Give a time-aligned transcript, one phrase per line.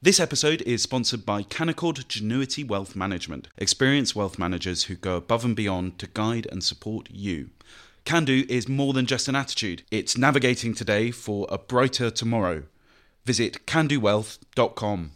[0.00, 5.44] This episode is sponsored by Canaccord Genuity Wealth Management, experienced wealth managers who go above
[5.44, 7.50] and beyond to guide and support you.
[8.04, 12.62] Can do is more than just an attitude, it's navigating today for a brighter tomorrow.
[13.24, 15.10] Visit candowealth.com.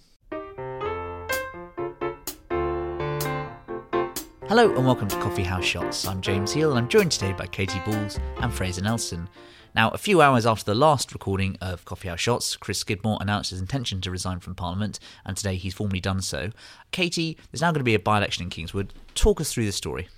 [4.49, 6.09] Hello and welcome to Coffee House Shots.
[6.09, 9.29] I'm James Heale and I'm joined today by Katy Balls and Fraser Nelson.
[9.75, 13.51] Now, a few hours after the last recording of Coffee House Shots, Chris Skidmore announced
[13.51, 16.51] his intention to resign from Parliament, and today he's formally done so.
[16.91, 18.93] Katy, there's now going to be a by election in Kingswood.
[19.15, 20.09] Talk us through the story.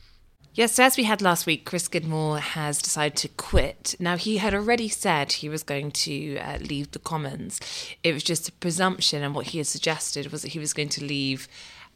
[0.55, 3.95] Yes, so as we had last week, Chris Skidmore has decided to quit.
[4.01, 7.61] Now, he had already said he was going to uh, leave the Commons.
[8.03, 10.91] It was just a presumption, and what he had suggested was that he was going
[10.91, 11.47] to leave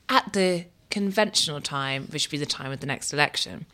[0.09, 0.67] at the
[0.99, 3.67] conventional time, which would be the time of the next election.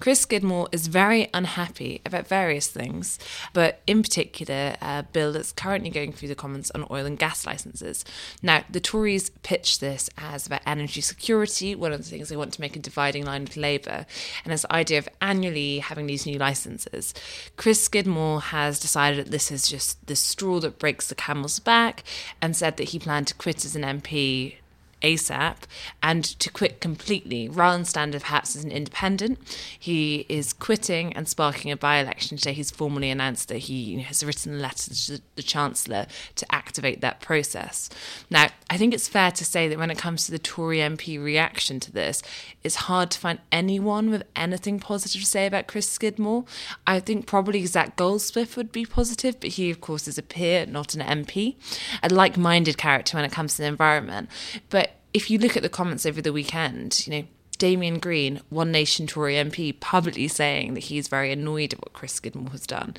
[0.00, 3.16] Chris Skidmore is very unhappy about various things,
[3.52, 7.46] but in particular, a bill that's currently going through the Commons on oil and gas
[7.46, 8.04] licenses.
[8.42, 12.52] Now, the Tories pitch this as about energy security, one of the things they want
[12.54, 14.04] to make a dividing line with Labour,
[14.42, 17.14] and this idea of annually having these new licenses.
[17.56, 22.02] Chris Skidmore has decided that this is just the straw that breaks the camel's back
[22.42, 24.56] and said that he planned to quit as an MP
[25.04, 25.56] ASAP
[26.02, 29.38] and to quit completely rather than stand perhaps as an independent.
[29.78, 32.54] He is quitting and sparking a by election today.
[32.54, 37.20] He's formally announced that he has written a letter to the Chancellor to activate that
[37.20, 37.90] process.
[38.30, 41.22] Now, I think it's fair to say that when it comes to the Tory MP
[41.22, 42.22] reaction to this,
[42.62, 46.44] it's hard to find anyone with anything positive to say about Chris Skidmore.
[46.86, 50.64] I think probably Zac Goldsmith would be positive, but he, of course, is a peer,
[50.64, 51.56] not an MP,
[52.02, 54.30] a like minded character when it comes to the environment.
[54.70, 57.26] But if you look at the comments over the weekend, you know,
[57.56, 62.12] Damian Green, One Nation Tory MP, publicly saying that he's very annoyed at what Chris
[62.12, 62.94] Skidmore has done.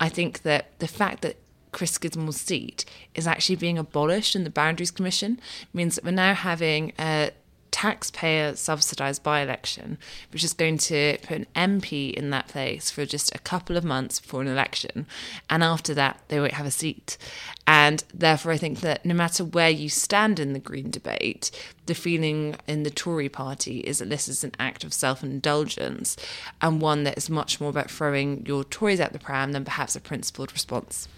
[0.00, 1.36] I think that the fact that
[1.70, 5.38] Chris Skidmore's seat is actually being abolished in the Boundaries Commission
[5.74, 7.30] means that we're now having a
[7.70, 9.98] taxpayer subsidised by election,
[10.32, 13.84] which is going to put an MP in that place for just a couple of
[13.84, 15.06] months before an election.
[15.48, 17.18] And after that, they won't have a seat.
[17.66, 21.50] And therefore, I think that no matter where you stand in the Green debate,
[21.86, 26.16] the feeling in the Tory party is that this is an act of self indulgence
[26.60, 29.96] and one that is much more about throwing your Tories at the pram than perhaps
[29.96, 31.08] a principled response.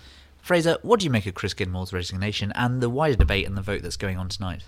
[0.43, 3.63] Fraser, what do you make of Chris Skidmore's resignation and the wider debate and the
[3.63, 4.65] vote that's going on tonight?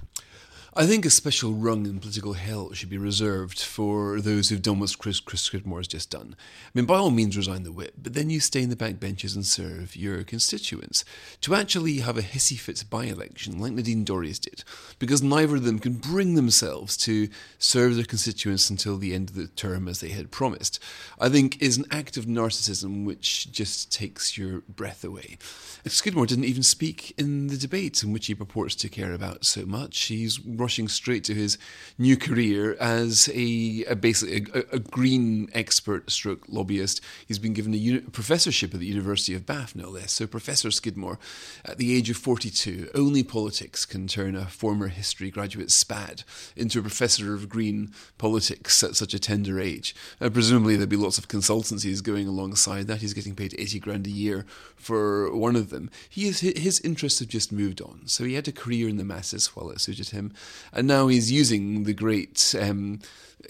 [0.74, 4.80] I think a special rung in political hell should be reserved for those who've done
[4.80, 6.34] what Chris, Chris Skidmore has just done.
[6.34, 8.98] I mean, by all means, resign the whip, but then you stay in the back
[8.98, 11.04] benches and serve your constituents.
[11.42, 14.64] To actually have a hissy fit by election, like Nadine Dorries did,
[14.98, 17.28] because neither of them can bring themselves to
[17.58, 20.82] serve their constituents until the end of the term as they had promised,
[21.20, 25.36] I think is an act of narcissism which just takes your breath away.
[25.84, 29.66] Skidmore didn't even speak in the debate in which he purports to care about so
[29.66, 30.00] much.
[30.04, 31.58] He's rushing straight to his
[31.98, 37.00] new career as a, a basically a, a, green expert stroke lobbyist.
[37.26, 40.12] He's been given a uni- professorship at the University of Bath, no less.
[40.12, 41.18] So Professor Skidmore,
[41.64, 46.22] at the age of 42, only politics can turn a former history graduate spad
[46.56, 49.94] into a professor of green politics at such a tender age.
[50.20, 53.00] Uh, presumably there'll be lots of consultancies going alongside that.
[53.00, 54.46] He's getting paid 80 grand a year
[54.76, 55.90] for one of them.
[56.08, 58.02] He is, his interests have just moved on.
[58.06, 60.32] So he had a career in the masses while it suited him
[60.72, 63.00] and now he's using the great um,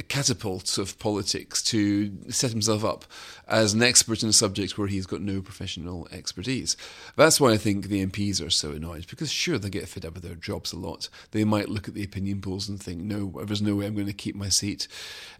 [0.08, 3.04] catapult of politics to set himself up
[3.46, 6.76] as an expert in a subject where he's got no professional expertise.
[7.16, 10.14] That's why I think the MPs are so annoyed, because sure, they get fed up
[10.14, 11.08] with their jobs a lot.
[11.32, 14.06] They might look at the opinion polls and think, no, there's no way I'm going
[14.06, 14.88] to keep my seat.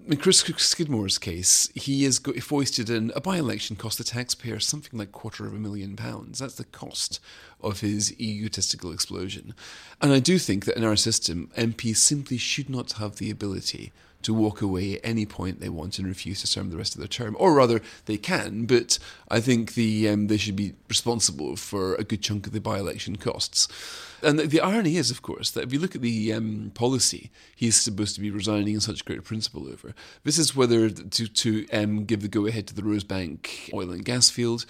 [0.06, 4.98] In Chris Skidmore's case, he got foisted in a by election cost the taxpayer something
[4.98, 6.40] like quarter of a million pounds.
[6.40, 7.20] That's the cost
[7.60, 9.54] of his egotistical explosion.
[10.00, 13.92] And I do think that in our system, MPs simply should not have the ability
[14.22, 17.00] to walk away at any point they want and refuse to serve the rest of
[17.00, 17.36] their term.
[17.38, 22.04] Or rather, they can, but I think the um, they should be responsible for a
[22.04, 23.68] good chunk of the by election costs.
[24.22, 27.32] And the, the, irony is, of course, that if you look at the um, policy
[27.56, 31.68] he's supposed to be resigning in such great principle over, this is whether to, to
[31.72, 34.64] um, give the go ahead to the Rosebank oil and gas field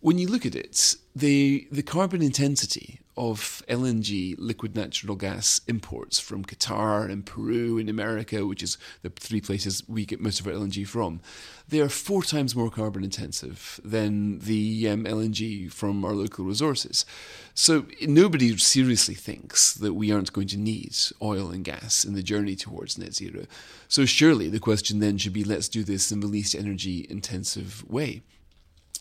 [0.00, 6.18] when you look at it, the the carbon intensity of LNG, liquid natural gas imports
[6.18, 10.46] from Qatar and Peru and America, which is the three places we get most of
[10.46, 11.20] our LNG from,
[11.68, 17.04] they are four times more carbon intensive than the um, LNG from our local resources.
[17.52, 22.22] So nobody seriously thinks that we aren't going to need oil and gas in the
[22.22, 23.44] journey towards net zero.
[23.86, 27.84] So surely the question then should be let's do this in the least energy intensive
[27.86, 28.22] way.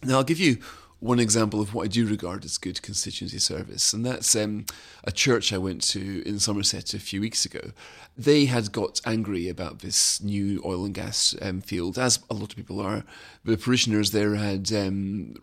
[0.03, 0.57] Now, I'll give you
[0.99, 4.65] one example of what I do regard as good constituency service, and that's um,
[5.03, 7.71] a church I went to in Somerset a few weeks ago.
[8.17, 12.51] They had got angry about this new oil and gas um, field, as a lot
[12.51, 13.05] of people are.
[13.45, 15.35] The parishioners there had um,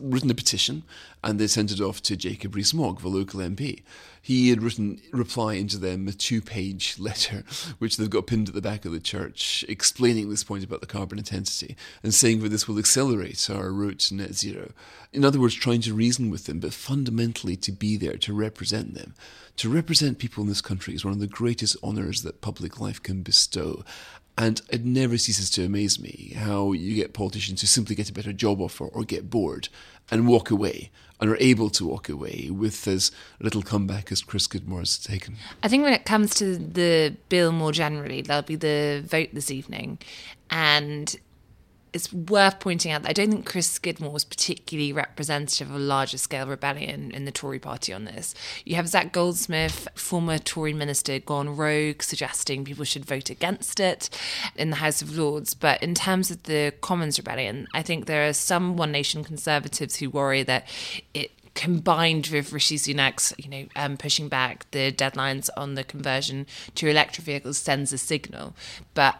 [0.00, 0.84] written a petition
[1.22, 3.82] and they sent it off to Jacob Rees-Mogg, the local MP.
[4.20, 7.44] He had written reply into them a two-page letter,
[7.78, 10.86] which they've got pinned at the back of the church, explaining this point about the
[10.86, 14.72] carbon intensity and saying that this will accelerate our road to net zero.
[15.12, 18.94] In other words, trying to reason with them, but fundamentally to be there to represent
[18.94, 19.14] them.
[19.58, 23.02] To represent people in this country is one of the greatest honours that public life
[23.02, 23.84] can bestow.
[24.36, 28.12] And it never ceases to amaze me how you get politicians who simply get a
[28.12, 29.68] better job offer or get bored
[30.10, 34.44] and walk away and are able to walk away with as little comeback as Chris
[34.44, 35.36] Skidmore has taken.
[35.62, 39.52] I think when it comes to the bill more generally, there'll be the vote this
[39.52, 39.98] evening.
[40.50, 41.14] And
[41.94, 45.78] it's worth pointing out that I don't think Chris Skidmore was particularly representative of a
[45.78, 48.34] larger scale rebellion in the Tory party on this.
[48.64, 54.10] You have Zac Goldsmith, former Tory minister, gone rogue, suggesting people should vote against it
[54.56, 55.54] in the House of Lords.
[55.54, 59.96] But in terms of the Commons rebellion, I think there are some One Nation conservatives
[59.96, 60.66] who worry that
[61.14, 66.48] it combined with Rishi Sunak's, you know, um, pushing back the deadlines on the conversion
[66.74, 68.56] to electric vehicles sends a signal.
[68.94, 69.14] But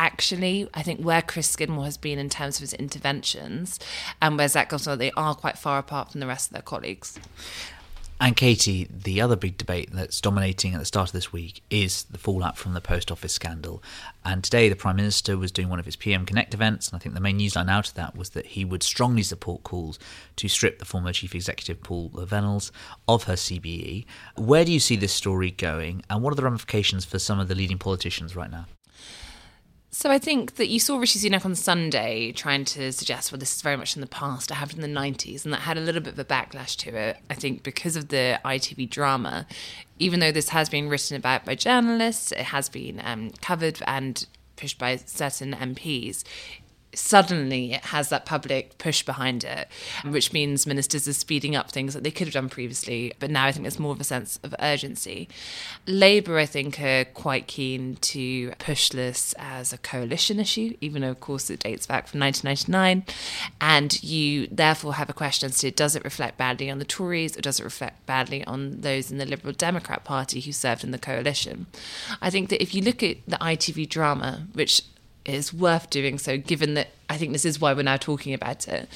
[0.00, 3.78] actually, I think where Chris Skidmore has been in terms of his interventions
[4.20, 7.20] and where Zac Goldsmith, they are quite far apart from the rest of their colleagues.
[8.22, 12.04] And Katy, the other big debate that's dominating at the start of this week is
[12.04, 13.82] the fallout from the post office scandal.
[14.24, 16.98] And today, the Prime Minister was doing one of his PM Connect events, and I
[16.98, 19.98] think the main newsline out of that was that he would strongly support calls
[20.36, 22.70] to strip the former Chief Executive Paula Vennells
[23.08, 24.04] of her CBE.
[24.36, 27.48] Where do you see this story going, and what are the ramifications for some of
[27.48, 28.66] the leading politicians right now?
[29.92, 33.56] So I think that you saw Rishi Sunak on Sunday trying to suggest, well, this
[33.56, 34.50] is very much in the past.
[34.50, 36.96] It happened in the 90s, and that had a little bit of a backlash to
[36.96, 37.16] it.
[37.28, 39.48] I think because of the ITV drama,
[39.98, 44.26] even though this has been written about by journalists, it has been um, covered and
[44.54, 46.22] pushed by certain MPs
[46.94, 49.68] suddenly it has that public push behind it,
[50.02, 50.12] mm.
[50.12, 53.12] which means ministers are speeding up things that they could have done previously.
[53.18, 55.28] But now I think there's more of a sense of urgency.
[55.86, 61.10] Labour, I think, are quite keen to push this as a coalition issue, even though,
[61.10, 63.04] of course, it dates back from 1999.
[63.60, 67.36] And you therefore have a question as to does it reflect badly on the Tories
[67.36, 70.90] or does it reflect badly on those in the Liberal Democrat Party who served in
[70.90, 71.66] the coalition?
[72.20, 74.82] I think that if you look at the ITV drama, which
[75.24, 78.68] is worth doing so, given that I think this is why we're now talking about
[78.68, 78.88] it.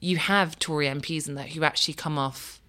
[0.00, 2.60] You have Tory MPs in there who actually come off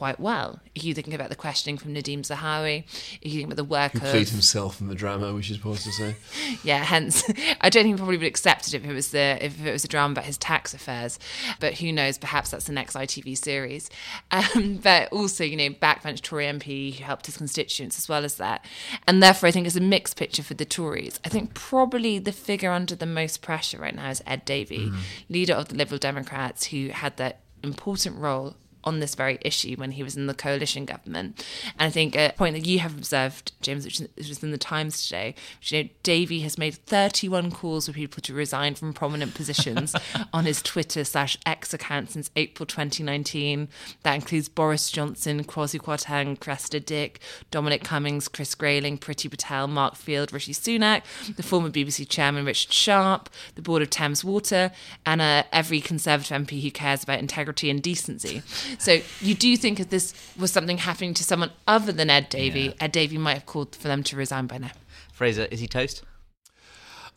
[0.00, 0.60] quite well.
[0.74, 2.84] If you think about the questioning from Nadhim Zahawi,
[3.20, 5.56] if you think about the work Who of played himself in the drama, we should
[5.56, 6.16] supposed to say.
[6.64, 7.22] yeah, hence
[7.60, 9.84] I don't think he probably would accept it if it was the if it was
[9.84, 11.18] a drama about his tax affairs.
[11.60, 12.16] But who knows?
[12.16, 13.90] Perhaps that's the next ITV series.
[14.32, 18.36] Um, but also, you know, backbench Tory MP who helped his constituents as well as
[18.36, 18.64] that,
[19.06, 21.18] and therefore I think it's a mixed picture for the Tories.
[21.24, 24.90] I think probably the figure under the most pressure right now is Ed Davey,
[25.28, 28.54] leader of the Liberal Democrats, who had that important role
[28.84, 31.44] on this very issue when he was in the coalition government.
[31.78, 35.06] And I think a point that you have observed, James, which was in the Times
[35.06, 39.34] today, which, you know, Davey has made 31 calls for people to resign from prominent
[39.34, 39.94] positions
[40.32, 43.68] on his Twitter slash X account since April 2019.
[44.02, 49.96] That includes Boris Johnson, Kwasi Kwarteng, Cressida Dick, Dominic Cummings, Chris Grayling, Priti Patel, Mark
[49.96, 51.02] Field, Rishi Sunak,
[51.36, 54.70] the former BBC chairman Richard Sharp, the board of Thames Water,
[55.06, 58.42] and uh, every Conservative MP who cares about integrity and decency.
[58.78, 62.60] So you do think if this was something happening to someone other than Ed Davey,
[62.60, 62.72] Yeah.
[62.80, 64.70] Ed Davey might have called for them to resign by now.
[65.12, 66.02] Fraser, is he toast?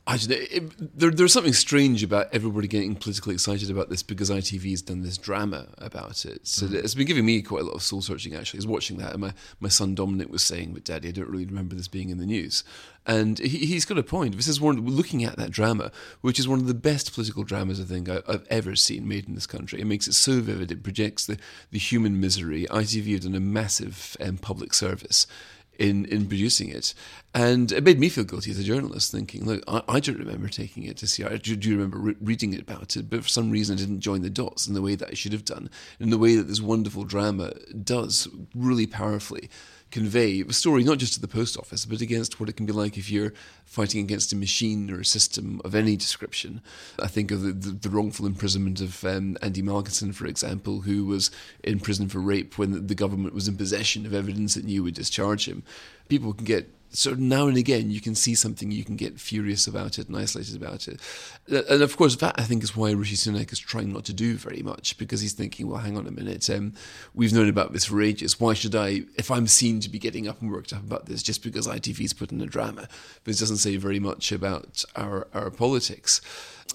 [0.06, 0.36] I don't know.
[0.36, 4.82] It, there, there's something strange about everybody getting politically excited about this because ITV has
[4.82, 6.46] done this drama about it.
[6.46, 8.36] So it's been giving me quite a lot of soul searching.
[8.36, 11.12] Actually, I was watching that, and my, my son Dominic was saying, "But Daddy, I
[11.12, 12.66] don't really remember this being in the news."
[13.06, 14.36] And he, he's got a point.
[14.36, 17.80] This is one looking at that drama, which is one of the best political dramas
[17.80, 19.80] I think I, I've ever seen made in this country.
[19.80, 20.70] It makes it so vivid.
[20.70, 21.38] It projects the
[21.72, 22.66] the human misery.
[22.66, 25.28] ITV have done a massive um, public service
[25.80, 26.94] in in producing it,
[27.34, 30.48] and it made me feel guilty as a journalist, thinking, look, I, I don't remember
[30.48, 31.24] taking it to see.
[31.24, 34.22] I do, do remember re- reading about it, but for some reason I didn't join
[34.22, 36.62] the dots in the way that I should have done, in the way that this
[36.62, 37.54] wonderful drama
[37.84, 39.50] does really powerfully
[39.94, 42.74] convey a story not just to the post office, but against what it can be
[42.74, 43.32] like if you're
[43.64, 46.62] fighting against a machine or a system of any description.
[46.98, 51.06] I think of the, the, the wrongful imprisonment of um, Andy Malkinson, for example, who
[51.06, 51.30] was
[51.64, 54.96] in prison for rape when the government was in possession of evidence that knew would
[54.96, 55.62] discharge him.
[56.10, 59.20] People can get sort of now and again you can see something, you can get
[59.20, 61.00] furious about it and isolated about it.
[61.48, 64.36] And of course, that I think is why Rishi Sunak is trying not to do
[64.36, 66.74] very much because he's thinking, well, hang on a minute, um,
[67.14, 68.40] we've known about this for ages.
[68.40, 71.24] Why should I, if I'm seen to be getting up and worked up about this
[71.24, 72.88] just because ITV's put in a drama?
[73.24, 76.22] This doesn't say very much about our, our politics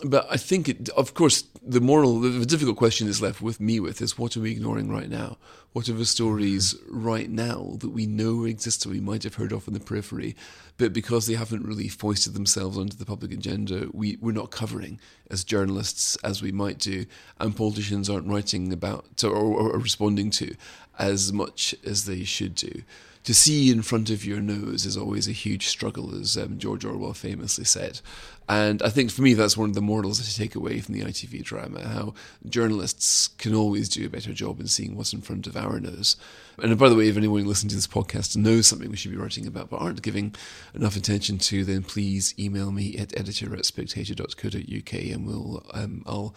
[0.04, 3.80] but I think, it, of course, the moral, the difficult question is left with me
[3.80, 5.38] with is what are we ignoring right now?
[5.72, 7.04] What are the stories mm-hmm.
[7.04, 10.36] right now that we know exist or we might have heard of in the periphery,
[10.76, 15.00] but because they haven't really foisted themselves onto the public agenda, we, we're not covering
[15.30, 17.04] as journalists as we might do,
[17.38, 20.54] and politicians aren't writing about or, or responding to
[20.98, 22.82] as much as they should do
[23.24, 26.84] to see in front of your nose is always a huge struggle, as um, George
[26.84, 28.00] Orwell famously said.
[28.48, 31.02] And I think for me, that's one of the morals I take away from the
[31.02, 32.14] ITV drama how
[32.48, 36.16] journalists can always do a better job in seeing what's in front of our nose.
[36.62, 39.18] And by the way, if anyone listening to this podcast knows something we should be
[39.18, 40.34] writing about but aren't giving
[40.74, 46.34] enough attention to, then please email me at editor at spectator.co.uk and we'll, um, I'll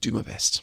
[0.00, 0.62] do my best.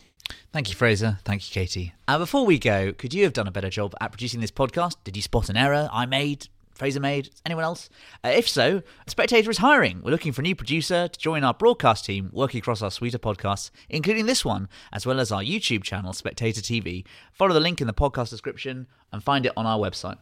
[0.52, 1.20] Thank you, Fraser.
[1.26, 1.94] Thank you, Katy.
[2.08, 4.96] And before we go, could you have done a better job at producing this podcast?
[5.04, 6.48] Did you spot an error I made?
[6.76, 7.30] Fraser made?
[7.46, 7.90] Anyone else?
[8.24, 10.02] Uh, if so, Spectator is hiring.
[10.02, 13.14] We're looking for a new producer to join our broadcast team working across our suite
[13.14, 17.06] of podcasts, including this one, as well as our YouTube channel, Spectator TV.
[17.32, 20.18] Follow the link in the podcast description and find it on our website.